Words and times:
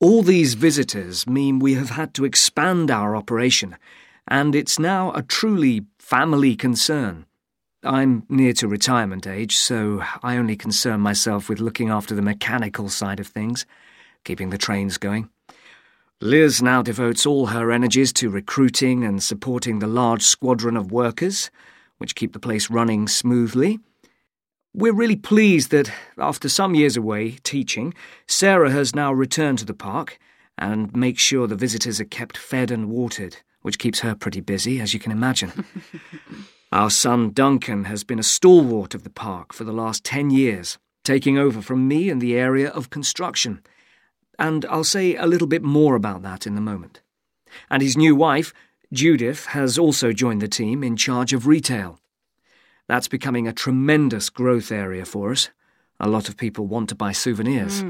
All 0.00 0.22
these 0.22 0.54
visitors 0.54 1.26
mean 1.26 1.58
we 1.58 1.74
have 1.74 1.90
had 1.90 2.14
to 2.14 2.24
expand 2.24 2.88
our 2.88 3.16
operation, 3.16 3.76
and 4.28 4.54
it's 4.54 4.78
now 4.78 5.10
a 5.10 5.22
truly 5.22 5.86
family 5.98 6.54
concern. 6.54 7.26
I'm 7.82 8.22
near 8.28 8.52
to 8.54 8.68
retirement 8.68 9.26
age, 9.26 9.56
so 9.56 10.04
I 10.22 10.36
only 10.36 10.54
concern 10.54 11.00
myself 11.00 11.48
with 11.48 11.58
looking 11.58 11.88
after 11.88 12.14
the 12.14 12.22
mechanical 12.22 12.88
side 12.88 13.18
of 13.18 13.26
things, 13.26 13.66
keeping 14.22 14.50
the 14.50 14.58
trains 14.58 14.98
going. 14.98 15.30
Liz 16.20 16.62
now 16.62 16.80
devotes 16.80 17.26
all 17.26 17.46
her 17.46 17.72
energies 17.72 18.12
to 18.14 18.30
recruiting 18.30 19.02
and 19.02 19.20
supporting 19.20 19.80
the 19.80 19.88
large 19.88 20.22
squadron 20.22 20.76
of 20.76 20.92
workers, 20.92 21.50
which 21.96 22.14
keep 22.14 22.34
the 22.34 22.38
place 22.38 22.70
running 22.70 23.08
smoothly. 23.08 23.80
We're 24.78 24.92
really 24.92 25.16
pleased 25.16 25.70
that, 25.72 25.90
after 26.16 26.48
some 26.48 26.74
years 26.74 26.96
away 26.96 27.32
teaching, 27.42 27.94
Sarah 28.26 28.70
has 28.70 28.94
now 28.94 29.12
returned 29.12 29.58
to 29.58 29.64
the 29.64 29.74
park 29.74 30.18
and 30.56 30.94
makes 30.96 31.20
sure 31.20 31.46
the 31.46 31.56
visitors 31.56 32.00
are 32.00 32.04
kept 32.04 32.38
fed 32.38 32.70
and 32.70 32.88
watered, 32.88 33.38
which 33.62 33.78
keeps 33.78 34.00
her 34.00 34.14
pretty 34.14 34.40
busy, 34.40 34.80
as 34.80 34.94
you 34.94 35.00
can 35.00 35.12
imagine. 35.12 35.64
Our 36.72 36.90
son 36.90 37.32
Duncan 37.32 37.84
has 37.84 38.04
been 38.04 38.18
a 38.18 38.22
stalwart 38.22 38.94
of 38.94 39.02
the 39.02 39.10
park 39.10 39.52
for 39.52 39.64
the 39.64 39.72
last 39.72 40.04
ten 40.04 40.30
years, 40.30 40.78
taking 41.02 41.36
over 41.36 41.60
from 41.60 41.88
me 41.88 42.08
in 42.08 42.20
the 42.20 42.36
area 42.36 42.68
of 42.70 42.90
construction 42.90 43.60
and 44.38 44.64
I'll 44.66 44.84
say 44.84 45.16
a 45.16 45.26
little 45.26 45.48
bit 45.48 45.62
more 45.62 45.96
about 45.96 46.22
that 46.22 46.46
in 46.46 46.56
a 46.56 46.60
moment. 46.60 47.02
And 47.70 47.82
his 47.82 47.96
new 47.96 48.14
wife, 48.14 48.54
Judith, 48.92 49.46
has 49.46 49.78
also 49.78 50.12
joined 50.12 50.40
the 50.40 50.48
team 50.48 50.84
in 50.84 50.96
charge 50.96 51.32
of 51.32 51.46
retail. 51.46 51.98
That's 52.88 53.08
becoming 53.08 53.46
a 53.46 53.52
tremendous 53.52 54.30
growth 54.30 54.72
area 54.72 55.04
for 55.04 55.30
us. 55.30 55.50
A 56.00 56.08
lot 56.08 56.28
of 56.28 56.36
people 56.36 56.66
want 56.66 56.88
to 56.88 56.94
buy 56.94 57.12
souvenirs. 57.12 57.82
Mm. 57.82 57.86